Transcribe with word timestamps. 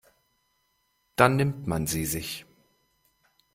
Dann 1.15 1.35
nimmt 1.35 1.67
man 1.67 1.85
sie 1.85 2.05
sich. 2.07 2.47